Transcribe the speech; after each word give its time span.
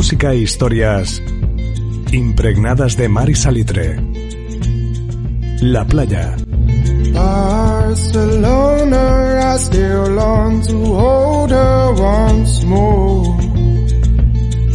Música 0.00 0.32
e 0.32 0.38
historias 0.38 1.22
impregnadas 2.10 2.96
de 2.96 3.06
mar 3.06 3.28
y 3.28 3.34
salitre. 3.34 4.00
La 5.60 5.84
playa. 5.84 6.36
Barcelona, 7.12 9.02
I 9.54 9.58
still 9.58 10.08
long 10.14 10.62
to 10.62 10.86
hold 10.86 11.50
her 11.50 11.92
once 11.92 12.64
more. 12.64 13.36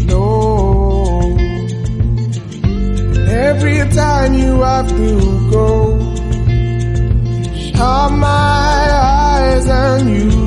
No. 0.05 1.19
Every 3.27 3.79
time 3.95 4.35
you 4.35 4.61
have 4.61 4.87
to 4.89 5.49
go, 5.49 5.97
shut 7.73 8.11
my 8.11 8.89
eyes 8.93 9.65
and 9.65 10.07
you 10.07 10.44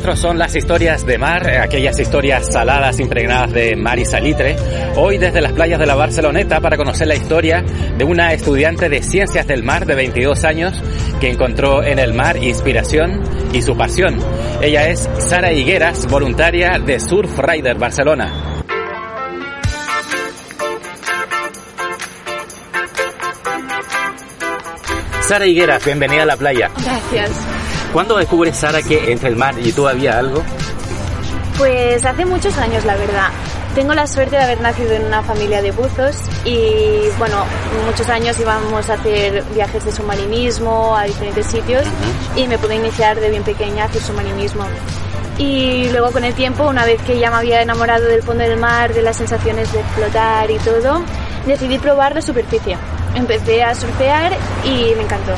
Lo 0.00 0.06
nuestro 0.06 0.28
son 0.28 0.38
las 0.38 0.56
historias 0.56 1.04
de 1.04 1.18
mar, 1.18 1.46
eh, 1.46 1.58
aquellas 1.58 2.00
historias 2.00 2.46
saladas 2.50 2.98
impregnadas 3.00 3.52
de 3.52 3.76
mar 3.76 3.98
y 3.98 4.06
salitre. 4.06 4.56
Hoy 4.96 5.18
desde 5.18 5.42
las 5.42 5.52
playas 5.52 5.78
de 5.78 5.84
la 5.84 5.94
Barceloneta 5.94 6.58
para 6.58 6.78
conocer 6.78 7.06
la 7.06 7.16
historia 7.16 7.62
de 7.98 8.02
una 8.02 8.32
estudiante 8.32 8.88
de 8.88 9.02
ciencias 9.02 9.46
del 9.46 9.62
mar 9.62 9.84
de 9.84 9.94
22 9.94 10.44
años 10.44 10.82
que 11.20 11.30
encontró 11.30 11.82
en 11.82 11.98
el 11.98 12.14
mar 12.14 12.42
inspiración 12.42 13.20
y 13.52 13.60
su 13.60 13.76
pasión. 13.76 14.18
Ella 14.62 14.88
es 14.88 15.06
Sara 15.18 15.52
Higueras, 15.52 16.06
voluntaria 16.06 16.78
de 16.78 16.98
Surf 16.98 17.38
Rider 17.38 17.76
Barcelona. 17.76 18.62
Sara 25.20 25.46
Higueras, 25.46 25.84
bienvenida 25.84 26.22
a 26.22 26.26
la 26.26 26.38
playa. 26.38 26.70
Gracias. 26.82 27.59
¿Cuándo 27.92 28.16
descubres, 28.16 28.56
Sara, 28.56 28.82
que 28.82 29.10
entre 29.10 29.28
el 29.28 29.36
mar 29.36 29.54
y 29.58 29.72
tú 29.72 29.88
había 29.88 30.18
algo? 30.18 30.42
Pues 31.58 32.04
hace 32.04 32.24
muchos 32.24 32.56
años, 32.56 32.84
la 32.84 32.94
verdad. 32.96 33.28
Tengo 33.74 33.94
la 33.94 34.06
suerte 34.06 34.36
de 34.36 34.42
haber 34.42 34.60
nacido 34.60 34.92
en 34.92 35.04
una 35.04 35.22
familia 35.22 35.60
de 35.60 35.72
buzos 35.72 36.16
y, 36.44 37.08
bueno, 37.18 37.44
muchos 37.86 38.08
años 38.08 38.38
íbamos 38.38 38.88
a 38.88 38.94
hacer 38.94 39.44
viajes 39.54 39.84
de 39.84 39.92
submarinismo 39.92 40.96
a 40.96 41.04
diferentes 41.04 41.46
sitios 41.46 41.84
y 42.36 42.46
me 42.46 42.58
pude 42.58 42.76
iniciar 42.76 43.18
de 43.18 43.28
bien 43.28 43.42
pequeña 43.42 43.84
a 43.84 43.86
hacer 43.86 44.02
submarinismo. 44.02 44.64
Y 45.38 45.88
luego 45.90 46.12
con 46.12 46.24
el 46.24 46.34
tiempo, 46.34 46.68
una 46.68 46.84
vez 46.84 47.00
que 47.02 47.18
ya 47.18 47.30
me 47.30 47.36
había 47.36 47.62
enamorado 47.62 48.06
del 48.06 48.22
fondo 48.22 48.44
del 48.44 48.58
mar, 48.58 48.94
de 48.94 49.02
las 49.02 49.16
sensaciones 49.16 49.72
de 49.72 49.82
flotar 49.96 50.50
y 50.50 50.58
todo, 50.58 51.02
decidí 51.46 51.78
probar 51.78 52.14
la 52.14 52.22
superficie. 52.22 52.76
Empecé 53.14 53.62
a 53.62 53.74
surfear 53.74 54.36
y 54.64 54.94
me 54.94 55.02
encantó. 55.02 55.32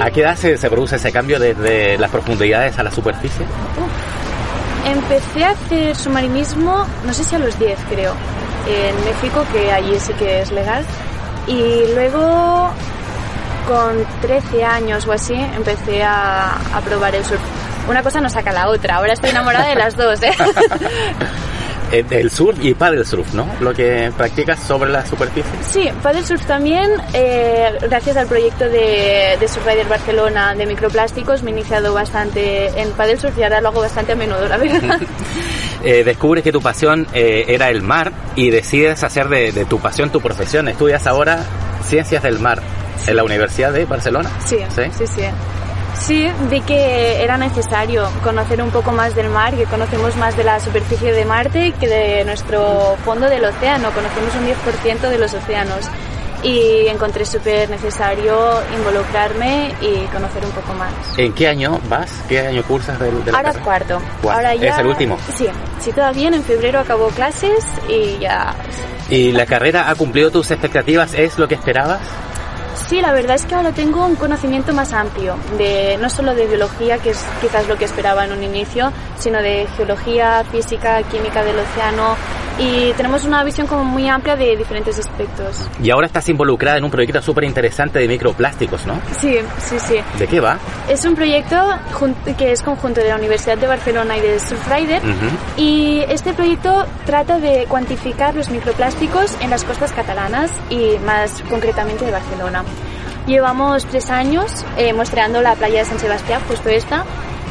¿A 0.00 0.10
qué 0.10 0.20
edad 0.20 0.36
se, 0.36 0.56
se 0.56 0.70
produce 0.70 0.96
ese 0.96 1.12
cambio 1.12 1.38
desde 1.38 1.98
las 1.98 2.10
profundidades 2.10 2.78
a 2.78 2.82
la 2.82 2.90
superficie? 2.90 3.44
Empecé 4.84 5.44
a 5.44 5.50
hacer 5.50 5.96
submarinismo, 5.96 6.86
no 7.04 7.12
sé 7.12 7.24
si 7.24 7.34
a 7.34 7.38
los 7.38 7.58
10 7.58 7.78
creo, 7.90 8.14
en 8.66 9.04
México, 9.04 9.44
que 9.52 9.72
allí 9.72 9.98
sí 9.98 10.12
que 10.14 10.40
es 10.40 10.52
legal. 10.52 10.84
Y 11.46 11.84
luego, 11.94 12.70
con 13.68 14.04
13 14.22 14.64
años 14.64 15.06
o 15.06 15.12
así, 15.12 15.34
empecé 15.34 16.02
a, 16.02 16.54
a 16.54 16.80
probar 16.80 17.14
el 17.14 17.24
surf. 17.24 17.40
Una 17.88 18.02
cosa 18.02 18.20
no 18.20 18.28
saca 18.30 18.52
la 18.52 18.68
otra, 18.68 18.96
ahora 18.96 19.14
estoy 19.14 19.30
enamorada 19.30 19.68
de 19.68 19.74
las 19.74 19.96
dos, 19.96 20.22
¿eh? 20.22 20.32
Eh, 21.92 22.04
del 22.04 22.30
surf 22.30 22.58
y 22.62 22.74
paddle 22.74 23.04
surf, 23.04 23.34
¿no? 23.34 23.48
Lo 23.60 23.74
que 23.74 24.12
practicas 24.16 24.60
sobre 24.60 24.90
la 24.90 25.04
superficie. 25.04 25.50
Sí, 25.62 25.88
paddle 26.02 26.24
surf 26.24 26.44
también, 26.46 26.88
eh, 27.14 27.78
gracias 27.82 28.16
al 28.16 28.26
proyecto 28.26 28.64
de, 28.64 29.36
de 29.40 29.48
Surfrider 29.48 29.88
Barcelona 29.88 30.54
de 30.54 30.66
microplásticos, 30.66 31.42
me 31.42 31.50
he 31.50 31.54
iniciado 31.54 31.92
bastante 31.92 32.68
en 32.80 32.90
paddle 32.92 33.18
surf 33.18 33.36
y 33.38 33.42
ahora 33.42 33.60
lo 33.60 33.68
hago 33.68 33.80
bastante 33.80 34.12
a 34.12 34.16
menudo, 34.16 34.46
la 34.48 34.56
verdad. 34.56 35.00
Eh, 35.82 36.04
descubres 36.04 36.44
que 36.44 36.52
tu 36.52 36.60
pasión 36.60 37.06
eh, 37.14 37.46
era 37.48 37.70
el 37.70 37.80
mar 37.80 38.12
y 38.36 38.50
decides 38.50 39.02
hacer 39.02 39.30
de, 39.30 39.50
de 39.50 39.64
tu 39.64 39.78
pasión 39.78 40.10
tu 40.10 40.20
profesión. 40.20 40.68
Estudias 40.68 41.06
ahora 41.06 41.42
ciencias 41.86 42.22
del 42.22 42.38
mar 42.38 42.60
en 43.06 43.16
la 43.16 43.24
Universidad 43.24 43.72
de 43.72 43.86
Barcelona. 43.86 44.30
Sí, 44.44 44.58
¿Sí? 44.68 44.82
sí, 44.98 45.06
sí. 45.06 45.22
Sí, 46.00 46.26
vi 46.50 46.60
que 46.62 47.22
era 47.22 47.36
necesario 47.36 48.08
conocer 48.24 48.62
un 48.62 48.70
poco 48.70 48.90
más 48.90 49.14
del 49.14 49.28
mar, 49.28 49.54
que 49.54 49.64
conocemos 49.64 50.16
más 50.16 50.36
de 50.36 50.44
la 50.44 50.58
superficie 50.58 51.12
de 51.12 51.24
Marte 51.24 51.72
que 51.78 51.86
de 51.86 52.24
nuestro 52.24 52.96
fondo 53.04 53.28
del 53.28 53.44
océano. 53.44 53.90
Conocemos 53.92 54.34
un 54.34 54.46
10% 54.46 55.10
de 55.10 55.18
los 55.18 55.34
océanos. 55.34 55.88
Y 56.42 56.86
encontré 56.88 57.26
súper 57.26 57.68
necesario 57.68 58.34
involucrarme 58.74 59.74
y 59.82 60.06
conocer 60.06 60.42
un 60.42 60.52
poco 60.52 60.72
más. 60.72 60.90
¿En 61.18 61.34
qué 61.34 61.48
año 61.48 61.78
vas? 61.90 62.10
¿Qué 62.30 62.40
año 62.40 62.62
cursas 62.62 62.98
del, 62.98 63.22
de 63.22 63.30
Ahora 63.30 63.42
carrera? 63.42 63.62
cuarto. 63.64 64.00
Cuarto. 64.22 64.38
Ahora 64.38 64.54
ya... 64.54 64.70
¿Es 64.70 64.78
el 64.78 64.86
último? 64.86 65.18
Sí, 65.36 65.46
sí, 65.80 65.92
bien. 66.14 66.32
En 66.32 66.42
febrero 66.42 66.80
acabó 66.80 67.08
clases 67.08 67.62
y 67.90 68.18
ya... 68.18 68.54
¿Y 69.10 69.32
la 69.32 69.44
carrera 69.44 69.90
ha 69.90 69.94
cumplido 69.96 70.30
tus 70.30 70.50
expectativas? 70.50 71.12
¿Es 71.12 71.38
lo 71.38 71.46
que 71.46 71.56
esperabas? 71.56 72.00
Sí, 72.74 73.00
la 73.00 73.12
verdad 73.12 73.36
es 73.36 73.44
que 73.44 73.54
ahora 73.54 73.72
tengo 73.72 74.04
un 74.04 74.16
conocimiento 74.16 74.72
más 74.72 74.92
amplio, 74.92 75.36
de 75.58 75.96
no 76.00 76.10
solo 76.10 76.34
de 76.34 76.46
biología, 76.46 76.98
que 76.98 77.10
es 77.10 77.24
quizás 77.40 77.68
lo 77.68 77.76
que 77.76 77.84
esperaba 77.84 78.24
en 78.24 78.32
un 78.32 78.42
inicio, 78.42 78.92
sino 79.18 79.40
de 79.42 79.66
geología, 79.76 80.44
física, 80.50 81.02
química 81.04 81.44
del 81.44 81.58
océano 81.58 82.16
y 82.58 82.92
tenemos 82.92 83.24
una 83.24 83.42
visión 83.44 83.66
como 83.66 83.84
muy 83.84 84.08
amplia 84.08 84.36
de 84.36 84.56
diferentes 84.56 84.98
aspectos. 84.98 85.68
Y 85.82 85.90
ahora 85.90 86.06
estás 86.06 86.28
involucrada 86.28 86.78
en 86.78 86.84
un 86.84 86.90
proyecto 86.90 87.22
súper 87.22 87.44
interesante 87.44 87.98
de 87.98 88.08
microplásticos, 88.08 88.86
¿no? 88.86 89.00
Sí, 89.18 89.38
sí, 89.58 89.78
sí. 89.78 89.96
¿De 90.18 90.26
qué 90.26 90.40
va? 90.40 90.58
Es 90.88 91.04
un 91.04 91.14
proyecto 91.14 91.56
que 92.36 92.52
es 92.52 92.62
conjunto 92.62 93.00
de 93.00 93.08
la 93.08 93.16
Universidad 93.16 93.58
de 93.58 93.66
Barcelona 93.66 94.16
y 94.16 94.20
de 94.20 94.40
Surfrider 94.40 95.02
Ujú. 95.02 95.26
y 95.56 96.00
este 96.08 96.32
proyecto 96.32 96.86
trata 97.06 97.38
de 97.38 97.66
cuantificar 97.68 98.34
los 98.34 98.50
microplásticos 98.50 99.36
en 99.40 99.50
las 99.50 99.64
costas 99.64 99.92
catalanas 99.92 100.50
y 100.68 100.96
más 101.04 101.42
concretamente 101.48 102.04
de 102.04 102.10
Barcelona. 102.12 102.64
Llevamos 103.26 103.84
tres 103.86 104.10
años 104.10 104.64
eh, 104.76 104.92
muestreando 104.92 105.42
la 105.42 105.54
playa 105.54 105.80
de 105.80 105.84
San 105.84 105.98
Sebastián, 105.98 106.40
justo 106.48 106.68
esta, 106.68 107.04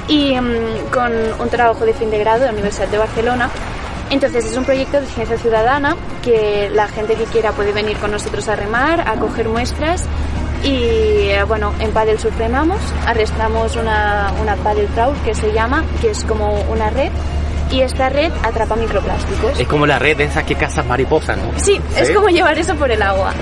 y 0.07 0.33
mm, 0.39 0.91
con 0.91 1.11
un 1.39 1.49
trabajo 1.49 1.85
de 1.85 1.93
fin 1.93 2.09
de 2.09 2.17
grado 2.19 2.39
de 2.39 2.45
la 2.47 2.51
Universidad 2.53 2.87
de 2.87 2.97
Barcelona. 2.97 3.49
Entonces 4.09 4.45
es 4.45 4.57
un 4.57 4.65
proyecto 4.65 4.99
de 4.99 5.07
ciencia 5.07 5.37
ciudadana 5.37 5.95
que 6.23 6.69
la 6.73 6.87
gente 6.87 7.15
que 7.15 7.25
quiera 7.25 7.51
puede 7.51 7.71
venir 7.71 7.97
con 7.97 8.11
nosotros 8.11 8.47
a 8.47 8.55
remar, 8.55 9.01
a 9.07 9.15
coger 9.15 9.47
muestras 9.47 10.03
y 10.63 11.29
eh, 11.29 11.43
bueno, 11.47 11.73
en 11.79 11.91
paddle 11.91 12.17
surf 12.17 12.37
remamos, 12.37 12.79
arrastramos 13.05 13.75
una, 13.75 14.33
una 14.41 14.55
paddle 14.57 14.87
trawl 14.93 15.15
que 15.23 15.33
se 15.33 15.53
llama, 15.53 15.85
que 16.01 16.11
es 16.11 16.23
como 16.23 16.61
una 16.63 16.89
red 16.89 17.11
y 17.71 17.81
esta 17.81 18.09
red 18.09 18.31
atrapa 18.43 18.75
microplásticos. 18.75 19.59
Es 19.59 19.67
como 19.67 19.85
la 19.85 19.99
red 19.99 20.17
de 20.17 20.25
esas 20.25 20.43
que 20.43 20.55
cazas 20.55 20.85
mariposas, 20.85 21.37
¿no? 21.37 21.59
Sí, 21.59 21.79
es 21.95 22.09
como 22.11 22.29
llevar 22.29 22.57
eso 22.57 22.75
por 22.75 22.91
el 22.91 23.01
agua. 23.01 23.33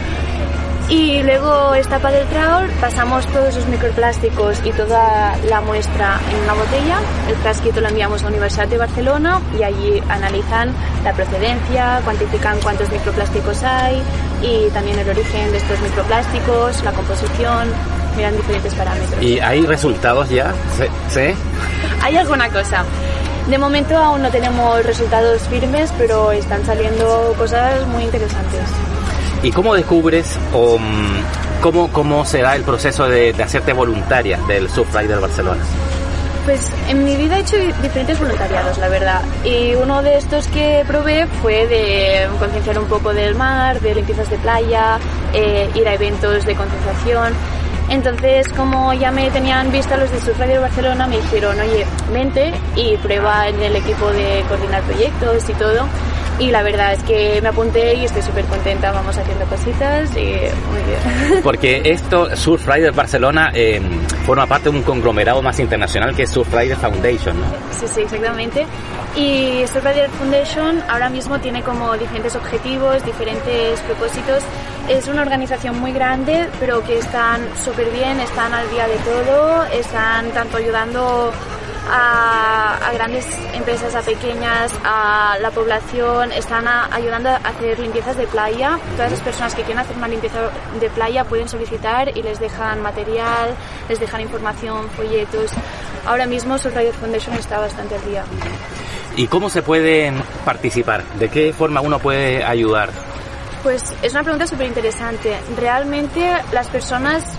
Y 0.89 1.21
luego 1.21 1.75
esta 1.75 1.99
paddle 1.99 2.23
trawl 2.25 2.69
pasamos 2.79 3.25
todos 3.27 3.49
esos 3.49 3.67
microplásticos 3.67 4.61
y 4.63 4.71
toda 4.71 5.35
la 5.49 5.59
muestra 5.59 6.17
en 6.31 6.43
una 6.43 6.53
botella. 6.53 6.99
El 7.27 7.35
frasquito 7.35 7.81
lo 7.81 7.89
enviamos 7.89 8.21
a 8.21 8.23
la 8.23 8.29
Universidad 8.29 8.67
de 8.69 8.77
Barcelona 8.77 9.41
y 9.59 9.63
allí 9.63 10.01
analizan 10.07 10.73
la 11.03 11.11
procedencia, 11.11 11.99
cuantifican 12.05 12.57
cuántos 12.61 12.89
microplásticos 12.89 13.63
hay 13.63 14.01
y 14.41 14.69
también 14.69 14.97
el 14.97 15.09
origen 15.09 15.51
de 15.51 15.57
estos 15.57 15.77
microplásticos, 15.81 16.81
la 16.83 16.93
composición, 16.93 17.67
miran 18.15 18.37
diferentes 18.37 18.73
parámetros. 18.73 19.21
¿Y 19.21 19.39
hay 19.39 19.65
resultados 19.65 20.29
ya? 20.29 20.53
¿Sí? 21.09 21.19
Hay 22.01 22.15
alguna 22.15 22.47
cosa. 22.49 22.85
De 23.49 23.57
momento 23.57 23.97
aún 23.97 24.21
no 24.21 24.29
tenemos 24.29 24.85
resultados 24.85 25.41
firmes, 25.43 25.91
pero 25.97 26.31
están 26.31 26.65
saliendo 26.65 27.33
cosas 27.37 27.85
muy 27.87 28.03
interesantes. 28.03 28.86
¿Y 29.43 29.51
cómo 29.51 29.75
descubres 29.75 30.37
o 30.53 30.77
mm, 30.79 31.61
cómo, 31.61 31.91
cómo 31.91 32.25
será 32.25 32.55
el 32.55 32.63
proceso 32.63 33.07
de, 33.07 33.35
hacerte 33.41 33.71
voluntaria 33.73 34.39
del 34.47 34.69
Surf 34.69 34.93
Rider 34.95 35.19
Barcelona? 35.19 35.63
Pues 36.45 36.71
en 36.87 37.03
mi 37.03 37.15
vida 37.17 37.37
he 37.37 37.41
hecho 37.41 37.57
diferentes 37.81 38.17
voluntariados, 38.17 38.77
la 38.77 38.87
verdad. 38.87 39.21
Y 39.43 39.75
uno 39.75 40.01
de 40.01 40.17
estos 40.17 40.47
que 40.47 40.83
probé 40.87 41.27
fue 41.41 41.67
de 41.67 42.27
concienciar 42.39 42.79
un 42.79 42.85
poco 42.85 43.13
del 43.13 43.35
mar, 43.35 43.79
de 43.81 43.95
limpiezas 43.95 44.29
de 44.29 44.37
playa, 44.37 44.97
eh, 45.33 45.69
ir 45.75 45.87
a 45.87 45.93
eventos 45.93 46.45
de 46.45 46.55
concienciación. 46.55 47.33
Entonces, 47.89 48.47
como 48.53 48.93
ya 48.93 49.11
me 49.11 49.29
tenían 49.29 49.71
vista 49.71 49.97
los 49.97 50.11
de 50.11 50.19
Surf 50.19 50.39
Radio 50.39 50.61
Barcelona, 50.61 51.05
me 51.05 51.17
dijeron, 51.17 51.59
oye, 51.59 51.85
vente 52.11 52.53
y 52.75 52.97
prueba 52.97 53.47
en 53.49 53.61
el 53.61 53.75
equipo 53.75 54.09
de 54.09 54.43
coordinar 54.47 54.81
proyectos 54.83 55.49
y 55.49 55.53
todo 55.53 55.85
y 56.39 56.51
la 56.51 56.61
verdad 56.61 56.93
es 56.93 57.03
que 57.03 57.41
me 57.41 57.49
apunté 57.49 57.95
y 57.95 58.05
estoy 58.05 58.21
súper 58.21 58.45
contenta, 58.45 58.91
vamos 58.91 59.17
haciendo 59.17 59.45
cositas 59.45 60.09
y 60.15 60.25
muy 60.25 60.81
bien. 60.85 61.41
Porque 61.43 61.81
esto, 61.85 62.35
Surf 62.35 62.67
Rider 62.67 62.91
Barcelona, 62.91 63.51
eh, 63.53 63.81
forma 64.25 64.45
parte 64.45 64.69
de 64.69 64.77
un 64.77 64.83
conglomerado 64.83 65.41
más 65.41 65.59
internacional 65.59 66.15
que 66.15 66.23
es 66.23 66.29
Surf 66.29 66.53
Rider 66.53 66.77
Foundation, 66.77 67.39
¿no? 67.39 67.45
Sí, 67.71 67.87
sí, 67.87 68.01
exactamente. 68.01 68.65
Y 69.15 69.65
Surf 69.67 69.83
Rider 69.83 70.09
Foundation 70.11 70.83
ahora 70.87 71.09
mismo 71.09 71.39
tiene 71.39 71.63
como 71.63 71.97
diferentes 71.97 72.35
objetivos, 72.35 73.03
diferentes 73.03 73.79
propósitos. 73.81 74.43
Es 74.87 75.07
una 75.07 75.23
organización 75.23 75.79
muy 75.79 75.91
grande, 75.91 76.47
pero 76.59 76.83
que 76.83 76.99
están 76.99 77.41
súper 77.63 77.89
bien, 77.89 78.19
están 78.19 78.53
al 78.53 78.69
día 78.69 78.87
de 78.87 78.95
todo, 78.97 79.65
están 79.73 80.29
tanto 80.31 80.57
ayudando 80.57 81.33
a, 81.89 82.91
grandes 82.93 83.25
empresas, 83.53 83.95
a 83.95 84.01
pequeñas, 84.01 84.73
a 84.83 85.37
la 85.41 85.51
población, 85.51 86.31
están 86.31 86.67
ayudando 86.67 87.29
a 87.29 87.35
hacer 87.35 87.79
limpiezas 87.79 88.17
de 88.17 88.27
playa. 88.27 88.79
Todas 88.95 89.11
las 89.11 89.21
personas 89.21 89.55
que 89.55 89.63
quieren 89.63 89.79
hacer 89.79 89.95
una 89.97 90.07
limpieza 90.07 90.49
de 90.79 90.89
playa 90.89 91.23
pueden 91.23 91.47
solicitar 91.47 92.15
y 92.15 92.23
les 92.23 92.39
dejan 92.39 92.81
material, 92.81 93.55
les 93.89 93.99
dejan 93.99 94.21
información, 94.21 94.89
folletos. 94.89 95.51
Ahora 96.05 96.25
mismo 96.25 96.57
Surfrider 96.57 96.93
Foundation 96.93 97.35
está 97.35 97.59
bastante 97.59 97.95
al 97.95 98.05
día. 98.05 98.23
¿Y 99.15 99.27
cómo 99.27 99.49
se 99.49 99.61
puede 99.61 100.13
participar? 100.45 101.03
¿De 101.19 101.29
qué 101.29 101.51
forma 101.53 101.81
uno 101.81 101.99
puede 101.99 102.43
ayudar? 102.43 102.89
Pues 103.63 103.93
es 104.01 104.13
una 104.13 104.23
pregunta 104.23 104.47
súper 104.47 104.67
interesante. 104.67 105.35
Realmente 105.57 106.31
las 106.53 106.67
personas 106.67 107.36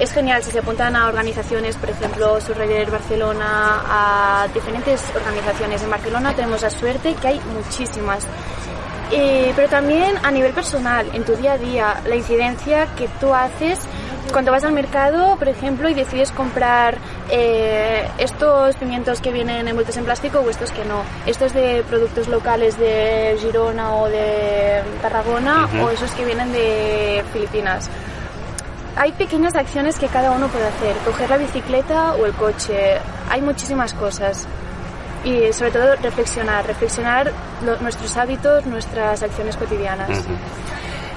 es 0.00 0.12
genial 0.12 0.42
si 0.42 0.50
se 0.50 0.60
apuntan 0.60 0.96
a 0.96 1.06
organizaciones, 1.06 1.76
por 1.76 1.90
ejemplo, 1.90 2.40
Surreyer 2.40 2.90
Barcelona, 2.90 3.82
a 3.86 4.48
diferentes 4.52 5.02
organizaciones. 5.14 5.82
En 5.82 5.90
Barcelona 5.90 6.34
tenemos 6.34 6.62
la 6.62 6.70
suerte 6.70 7.14
que 7.14 7.28
hay 7.28 7.40
muchísimas. 7.54 8.26
pero 9.10 9.68
también 9.68 10.16
a 10.22 10.30
nivel 10.30 10.52
personal, 10.52 11.06
en 11.12 11.24
tu 11.24 11.34
día 11.36 11.52
a 11.52 11.58
día, 11.58 12.00
la 12.06 12.16
incidencia 12.16 12.86
que 12.96 13.08
tú 13.20 13.34
haces 13.34 13.78
cuando 14.32 14.52
vas 14.52 14.64
al 14.64 14.72
mercado, 14.72 15.36
por 15.36 15.48
ejemplo, 15.48 15.88
y 15.88 15.94
decides 15.94 16.30
comprar 16.30 16.96
eh, 17.28 18.08
estos 18.18 18.76
pimientos 18.76 19.20
que 19.20 19.32
vienen 19.32 19.68
envueltos 19.68 19.96
en 19.96 20.04
plástico 20.04 20.38
o 20.38 20.48
estos 20.48 20.70
que 20.70 20.84
no, 20.84 21.02
estos 21.26 21.52
de 21.52 21.84
productos 21.88 22.28
locales 22.28 22.78
de 22.78 23.36
Girona 23.40 23.96
o 23.96 24.08
de 24.08 24.82
Tarragona 25.02 25.68
o 25.82 25.90
esos 25.90 26.10
que 26.12 26.24
vienen 26.24 26.52
de 26.52 27.24
Filipinas 27.32 27.90
hay 28.96 29.12
pequeñas 29.12 29.54
acciones 29.54 29.98
que 29.98 30.06
cada 30.08 30.32
uno 30.32 30.48
puede 30.48 30.66
hacer, 30.66 30.96
coger 31.04 31.30
la 31.30 31.36
bicicleta 31.36 32.14
o 32.14 32.26
el 32.26 32.32
coche, 32.32 32.98
hay 33.28 33.40
muchísimas 33.40 33.94
cosas. 33.94 34.46
Y 35.24 35.52
sobre 35.52 35.70
todo 35.70 35.96
reflexionar, 35.96 36.66
reflexionar 36.66 37.30
nuestros 37.82 38.16
hábitos, 38.16 38.64
nuestras 38.66 39.22
acciones 39.22 39.56
cotidianas. 39.56 40.24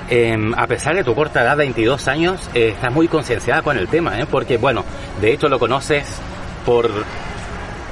Em, 0.09 0.53
a 0.55 0.67
pesar 0.67 0.95
de 0.95 1.03
tu 1.03 1.15
corta 1.15 1.41
edad, 1.41 1.55
22 1.55 2.07
años, 2.09 2.49
eh, 2.53 2.73
estás 2.75 2.91
muy 2.91 3.07
concienciada 3.07 3.61
con 3.61 3.77
el 3.77 3.87
tema, 3.87 4.19
¿eh? 4.19 4.25
porque 4.29 4.57
bueno, 4.57 4.83
de 5.21 5.31
hecho 5.31 5.47
lo 5.47 5.57
conoces 5.57 6.19
por 6.65 6.89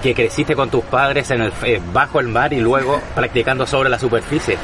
que 0.02 0.14
creciste 0.16 0.56
con 0.56 0.70
tus 0.70 0.84
padres 0.84 1.30
en 1.32 1.42
el, 1.42 1.54
eh, 1.64 1.80
bajo 1.94 2.20
el 2.20 2.28
mar 2.28 2.52
y 2.54 2.60
luego 2.60 3.00
practicando 3.16 3.66
sobre 3.66 3.90
la 3.90 4.00
superficie. 4.00 4.58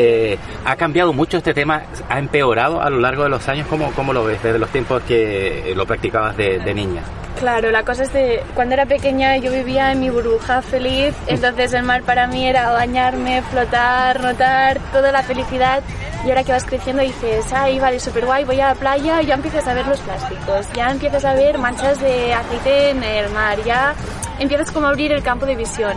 Eh, 0.00 0.38
¿Ha 0.64 0.76
cambiado 0.76 1.12
mucho 1.12 1.38
este 1.38 1.52
tema? 1.52 1.82
¿Ha 2.08 2.20
empeorado 2.20 2.80
a 2.80 2.88
lo 2.88 3.00
largo 3.00 3.24
de 3.24 3.30
los 3.30 3.48
años? 3.48 3.66
¿Cómo, 3.68 3.90
cómo 3.96 4.12
lo 4.12 4.24
ves 4.24 4.40
desde 4.40 4.56
los 4.56 4.70
tiempos 4.70 5.02
que 5.02 5.72
lo 5.74 5.86
practicabas 5.86 6.36
de, 6.36 6.72
niña? 6.72 7.02
Claro, 7.40 7.72
la 7.72 7.82
cosa 7.84 8.04
es 8.04 8.10
que 8.10 8.40
cuando 8.54 8.74
era 8.74 8.86
pequeña 8.86 9.36
yo 9.38 9.50
vivía 9.50 9.90
en 9.90 9.98
mi 9.98 10.08
burbuja 10.08 10.62
feliz, 10.62 11.16
entonces 11.26 11.72
el 11.72 11.82
mar 11.82 12.02
para 12.02 12.28
mí 12.28 12.46
era 12.46 12.70
bañarme, 12.70 13.42
flotar, 13.42 14.20
notar 14.20 14.78
toda 14.92 15.10
la 15.10 15.24
felicidad 15.24 15.82
y 16.24 16.28
ahora 16.28 16.44
que 16.44 16.52
vas 16.52 16.64
creciendo 16.64 17.02
dices, 17.02 17.52
ay, 17.52 17.80
vale, 17.80 17.98
súper 17.98 18.24
guay, 18.24 18.44
voy 18.44 18.60
a 18.60 18.68
la 18.68 18.74
playa 18.74 19.22
y 19.22 19.26
ya 19.26 19.34
empiezas 19.34 19.66
a 19.66 19.74
ver 19.74 19.86
los 19.86 20.00
plásticos, 20.00 20.66
ya 20.74 20.90
empiezas 20.90 21.24
a 21.24 21.34
ver 21.34 21.58
manchas 21.58 22.00
de 22.00 22.34
aceite 22.34 22.90
en 22.90 23.02
el 23.02 23.30
mar, 23.30 23.56
ya 23.64 23.94
empiezas 24.38 24.70
como 24.70 24.86
a 24.86 24.90
abrir 24.90 25.12
el 25.12 25.22
campo 25.22 25.46
de 25.46 25.56
visión. 25.56 25.92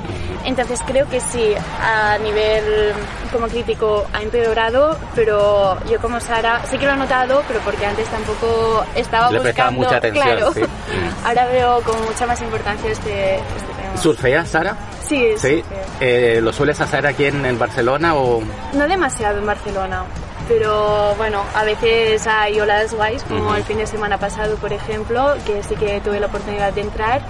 Entonces 0.46 0.80
creo 0.86 1.08
que 1.08 1.20
sí, 1.20 1.54
a 1.80 2.18
nivel 2.18 2.94
como 3.32 3.48
crítico 3.48 4.06
ha 4.14 4.22
empeorado, 4.22 4.98
pero 5.16 5.78
yo 5.86 6.00
como 6.00 6.20
Sara 6.20 6.62
sí 6.66 6.78
que 6.78 6.86
lo 6.86 6.94
he 6.94 6.98
notado, 6.98 7.44
pero 7.48 7.60
porque 7.62 7.86
antes 7.86 8.08
tampoco 8.08 8.84
estaba 8.96 9.32
Le 9.32 9.40
buscando... 9.40 9.82
mucha 9.82 9.98
atención, 9.98 10.26
claro, 10.26 10.54
ahora 11.26 11.46
veo 11.48 11.82
con 11.82 12.04
mucha 12.06 12.26
más 12.26 12.42
importancia 12.42 12.92
este, 12.92 13.36
este 13.36 13.74
tema. 13.78 13.98
¿Surfeas, 13.98 14.50
Sara? 14.50 14.76
Sí, 15.08 15.34
sí. 15.38 15.64
Eh, 16.00 16.40
¿Lo 16.42 16.54
sueles 16.54 16.80
hacer 16.82 17.06
aquí 17.06 17.26
en, 17.26 17.60
Barcelona 17.60 18.16
o...? 18.16 18.42
No 18.74 18.88
demasiado 18.88 19.40
en 19.40 19.46
Barcelona, 19.46 20.06
pero 20.48 21.14
bueno, 21.16 21.44
a 21.54 21.64
veces 21.64 22.26
hay 22.28 22.60
olas 22.60 22.94
guays, 22.94 23.24
como 23.24 23.56
el 23.56 23.64
fin 23.64 23.78
de 23.78 23.86
semana 23.86 24.18
pasado, 24.18 24.56
por 24.56 24.74
ejemplo, 24.74 25.36
que 25.46 25.62
sí 25.64 25.76
que 25.76 26.02
tuve 26.02 26.20
la 26.20 26.28
oportunidad 26.28 26.74
de 26.74 26.82
entrar 26.82 27.22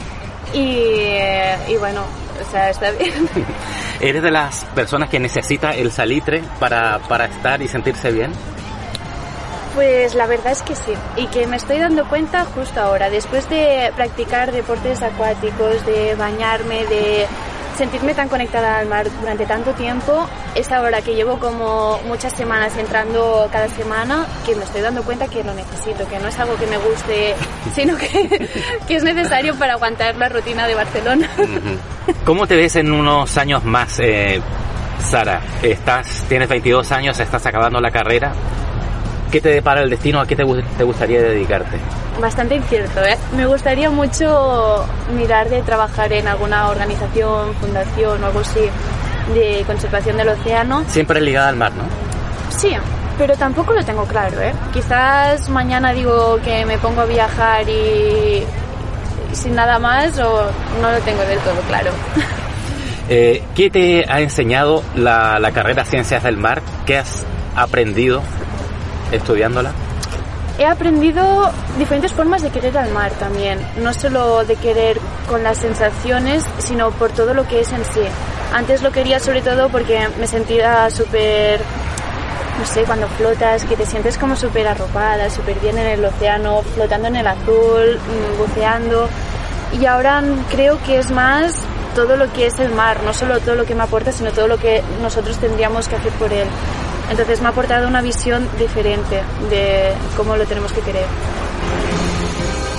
y, 0.53 1.75
bueno, 1.77 2.03
o 2.41 2.51
sea, 2.51 2.69
está 2.69 2.91
bien. 2.91 3.29
¿Eres 3.99 4.23
de 4.23 4.31
las 4.31 4.65
personas 4.65 5.09
que 5.09 5.19
necesita 5.19 5.73
el 5.73 5.91
salitre 5.91 6.43
para, 6.59 6.99
para 6.99 7.25
estar 7.25 7.61
y 7.61 7.67
sentirse 7.67 8.11
bien? 8.11 8.31
Pues 9.75 10.15
la 10.15 10.25
verdad 10.25 10.51
es 10.51 10.61
que 10.63 10.75
sí, 10.75 10.91
y 11.15 11.27
que 11.27 11.47
me 11.47 11.55
estoy 11.55 11.79
dando 11.79 12.05
cuenta 12.09 12.43
justo 12.43 12.81
ahora, 12.81 13.09
después 13.09 13.49
de 13.49 13.91
practicar 13.95 14.51
deportes 14.51 15.01
acuáticos, 15.01 15.85
de 15.85 16.15
bañarme, 16.15 16.85
de 16.87 17.25
sentirme 17.77 18.13
tan 18.13 18.29
conectada 18.29 18.79
al 18.79 18.87
mar 18.87 19.07
durante 19.19 19.45
tanto 19.45 19.71
tiempo 19.73 20.27
es 20.55 20.71
ahora 20.71 21.01
que 21.01 21.15
llevo 21.15 21.39
como 21.39 21.99
muchas 22.07 22.33
semanas 22.33 22.75
entrando 22.77 23.47
cada 23.51 23.67
semana 23.69 24.25
que 24.45 24.55
me 24.55 24.63
estoy 24.63 24.81
dando 24.81 25.03
cuenta 25.03 25.27
que 25.27 25.43
lo 25.43 25.53
necesito, 25.53 26.07
que 26.07 26.19
no 26.19 26.27
es 26.27 26.39
algo 26.39 26.55
que 26.55 26.67
me 26.67 26.77
guste, 26.77 27.35
sino 27.73 27.97
que, 27.97 28.49
que 28.87 28.95
es 28.95 29.03
necesario 29.03 29.55
para 29.55 29.73
aguantar 29.73 30.15
la 30.15 30.29
rutina 30.29 30.67
de 30.67 30.75
Barcelona. 30.75 31.29
¿Cómo 32.25 32.47
te 32.47 32.55
ves 32.55 32.75
en 32.75 32.91
unos 32.91 33.37
años 33.37 33.63
más, 33.63 33.99
eh, 33.99 34.41
Sara? 34.99 35.41
Estás, 35.61 36.25
tienes 36.27 36.49
22 36.49 36.91
años, 36.91 37.19
estás 37.19 37.45
acabando 37.45 37.79
la 37.79 37.91
carrera. 37.91 38.33
¿Qué 39.31 39.39
te 39.39 39.49
depara 39.49 39.81
el 39.81 39.89
destino? 39.89 40.19
¿A 40.19 40.27
qué 40.27 40.35
te, 40.35 40.43
te 40.77 40.83
gustaría 40.83 41.21
dedicarte? 41.21 41.77
Bastante 42.19 42.55
incierto. 42.55 43.01
¿eh? 43.01 43.17
Me 43.37 43.45
gustaría 43.45 43.89
mucho 43.89 44.85
mirar 45.15 45.49
de 45.49 45.61
trabajar 45.61 46.11
en 46.11 46.27
alguna 46.27 46.67
organización, 46.67 47.53
fundación 47.55 48.21
o 48.21 48.27
algo 48.27 48.41
así 48.41 48.59
de 49.33 49.63
conservación 49.65 50.17
del 50.17 50.29
océano. 50.29 50.83
Siempre 50.89 51.21
ligada 51.21 51.47
al 51.47 51.55
mar, 51.55 51.71
¿no? 51.71 51.83
Sí, 52.49 52.75
pero 53.17 53.37
tampoco 53.37 53.71
lo 53.71 53.85
tengo 53.85 54.03
claro. 54.03 54.41
¿eh? 54.41 54.51
Quizás 54.73 55.47
mañana 55.47 55.93
digo 55.93 56.37
que 56.43 56.65
me 56.65 56.77
pongo 56.77 57.01
a 57.01 57.05
viajar 57.05 57.69
y, 57.69 58.43
sin 59.31 59.55
nada 59.55 59.79
más 59.79 60.19
o 60.19 60.51
no 60.81 60.91
lo 60.91 60.99
tengo 60.99 61.21
del 61.23 61.39
todo 61.39 61.59
claro. 61.67 61.91
Eh, 63.13 63.43
¿Qué 63.55 63.69
te 63.69 64.05
ha 64.07 64.21
enseñado 64.21 64.83
la, 64.95 65.37
la 65.37 65.51
carrera 65.51 65.83
Ciencias 65.83 66.23
del 66.23 66.37
Mar? 66.37 66.61
¿Qué 66.85 66.97
has 66.97 67.25
aprendido 67.57 68.21
estudiándola? 69.11 69.71
He 70.57 70.65
aprendido 70.65 71.49
diferentes 71.79 72.13
formas 72.13 72.41
de 72.43 72.51
querer 72.51 72.77
al 72.77 72.91
mar 72.91 73.11
también, 73.13 73.59
no 73.77 73.93
solo 73.93 74.45
de 74.45 74.55
querer 74.57 74.99
con 75.27 75.43
las 75.43 75.57
sensaciones, 75.57 76.43
sino 76.59 76.91
por 76.91 77.11
todo 77.11 77.33
lo 77.33 77.47
que 77.47 77.61
es 77.61 77.71
en 77.71 77.83
sí. 77.85 78.01
Antes 78.53 78.83
lo 78.83 78.91
quería 78.91 79.19
sobre 79.19 79.41
todo 79.41 79.69
porque 79.69 80.07
me 80.19 80.27
sentía 80.27 80.89
súper, 80.89 81.61
no 82.59 82.65
sé, 82.65 82.83
cuando 82.83 83.07
flotas, 83.07 83.63
que 83.63 83.75
te 83.75 83.85
sientes 83.85 84.17
como 84.17 84.35
súper 84.35 84.67
arropada, 84.67 85.29
súper 85.29 85.59
bien 85.59 85.77
en 85.77 85.87
el 85.87 86.05
océano, 86.05 86.61
flotando 86.75 87.07
en 87.07 87.15
el 87.15 87.27
azul, 87.27 87.97
mm, 87.97 88.37
buceando. 88.37 89.09
Y 89.79 89.85
ahora 89.85 90.21
creo 90.51 90.77
que 90.83 90.99
es 90.99 91.09
más 91.11 91.55
todo 91.95 92.17
lo 92.17 92.31
que 92.33 92.45
es 92.45 92.59
el 92.59 92.71
mar, 92.71 93.01
no 93.03 93.13
solo 93.13 93.39
todo 93.39 93.55
lo 93.55 93.65
que 93.65 93.73
me 93.73 93.83
aporta, 93.83 94.11
sino 94.11 94.31
todo 94.31 94.47
lo 94.47 94.57
que 94.57 94.83
nosotros 95.01 95.37
tendríamos 95.37 95.87
que 95.87 95.95
hacer 95.95 96.11
por 96.13 96.31
él. 96.31 96.47
Entonces 97.11 97.41
me 97.41 97.47
ha 97.47 97.49
aportado 97.49 97.89
una 97.89 98.01
visión 98.01 98.47
diferente 98.57 99.21
de 99.49 99.91
cómo 100.15 100.37
lo 100.37 100.45
tenemos 100.45 100.71
que 100.71 100.79
querer. 100.79 101.05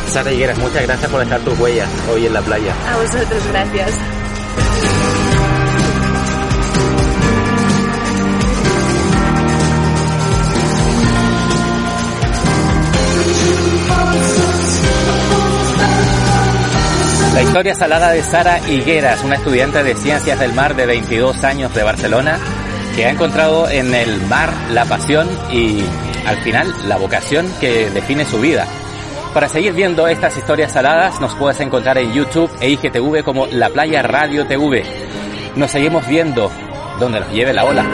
Sara 0.08 0.32
Higueras, 0.32 0.58
muchas 0.58 0.82
gracias 0.82 1.10
por 1.10 1.20
dejar 1.20 1.40
tus 1.40 1.58
huellas 1.58 1.88
hoy 2.10 2.26
en 2.26 2.32
la 2.32 2.40
playa. 2.40 2.74
A 2.90 2.96
vosotros, 2.96 3.46
gracias. 3.50 3.90
La 17.34 17.42
historia 17.42 17.74
salada 17.74 18.12
de 18.12 18.22
Sara 18.22 18.60
Higueras, 18.66 19.24
una 19.24 19.36
estudiante 19.36 19.82
de 19.82 19.94
Ciencias 19.94 20.38
del 20.38 20.54
Mar 20.54 20.74
de 20.74 20.86
22 20.86 21.44
años 21.44 21.74
de 21.74 21.82
Barcelona, 21.82 22.38
que 22.94 23.06
ha 23.06 23.10
encontrado 23.10 23.68
en 23.68 23.94
el 23.94 24.20
mar 24.26 24.52
la 24.70 24.84
pasión 24.84 25.28
y 25.50 25.82
al 26.26 26.36
final 26.38 26.72
la 26.86 26.96
vocación 26.96 27.50
que 27.60 27.90
define 27.90 28.24
su 28.24 28.40
vida. 28.40 28.66
Para 29.34 29.48
seguir 29.48 29.72
viendo 29.72 30.06
estas 30.06 30.36
historias 30.36 30.72
saladas 30.72 31.20
nos 31.20 31.34
puedes 31.34 31.58
encontrar 31.60 31.96
en 31.98 32.12
YouTube 32.12 32.50
e 32.60 32.70
IGTV 32.70 33.24
como 33.24 33.46
La 33.46 33.70
Playa 33.70 34.02
Radio 34.02 34.46
TV. 34.46 34.84
Nos 35.56 35.70
seguimos 35.70 36.06
viendo 36.06 36.50
donde 37.00 37.20
nos 37.20 37.30
lleve 37.32 37.52
la 37.52 37.64
ola. 37.64 37.84